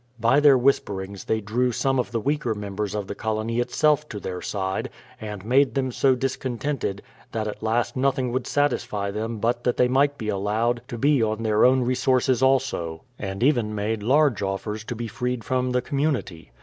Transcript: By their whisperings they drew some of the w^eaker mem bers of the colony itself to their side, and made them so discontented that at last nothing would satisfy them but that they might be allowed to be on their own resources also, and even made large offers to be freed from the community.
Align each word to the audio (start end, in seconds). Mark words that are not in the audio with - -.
By 0.19 0.39
their 0.39 0.57
whisperings 0.57 1.25
they 1.25 1.41
drew 1.41 1.71
some 1.71 1.99
of 1.99 2.09
the 2.11 2.19
w^eaker 2.19 2.55
mem 2.55 2.75
bers 2.75 2.95
of 2.95 3.05
the 3.05 3.13
colony 3.13 3.59
itself 3.59 4.09
to 4.09 4.19
their 4.19 4.41
side, 4.41 4.89
and 5.21 5.45
made 5.45 5.75
them 5.75 5.91
so 5.91 6.15
discontented 6.15 7.03
that 7.33 7.47
at 7.47 7.61
last 7.61 7.95
nothing 7.95 8.31
would 8.31 8.47
satisfy 8.47 9.11
them 9.11 9.37
but 9.37 9.63
that 9.63 9.77
they 9.77 9.87
might 9.87 10.17
be 10.17 10.27
allowed 10.29 10.81
to 10.87 10.97
be 10.97 11.21
on 11.21 11.43
their 11.43 11.63
own 11.65 11.83
resources 11.83 12.41
also, 12.41 13.03
and 13.19 13.43
even 13.43 13.75
made 13.75 14.01
large 14.01 14.41
offers 14.41 14.83
to 14.85 14.95
be 14.95 15.07
freed 15.07 15.43
from 15.43 15.69
the 15.69 15.83
community. 15.83 16.51